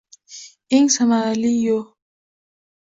Eng 0.75 0.87
samarali 0.95 1.53
yo‘ 1.65 1.79